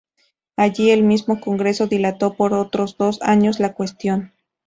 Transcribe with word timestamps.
Allí, 0.57 0.89
el 0.89 1.03
mismo 1.03 1.39
Congreso 1.39 1.85
dilató 1.85 2.33
por 2.33 2.55
otros 2.55 2.97
dos 2.97 3.21
años 3.21 3.59
la 3.59 3.75
cuestión. 3.75 4.33